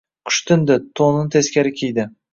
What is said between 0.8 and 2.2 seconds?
„to‘nini teskari kiydi“